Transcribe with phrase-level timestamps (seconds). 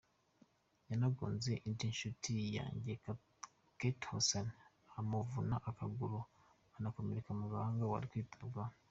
[0.89, 2.91] Yanagonze indi nshuti yanjye
[3.79, 4.47] Kato Hassan
[4.99, 6.17] imuvuna akaguru
[6.77, 8.73] anakomereka mu gahanga ubu ari kwitabwaho.